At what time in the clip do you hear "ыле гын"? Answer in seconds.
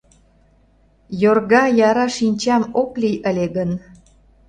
3.29-3.71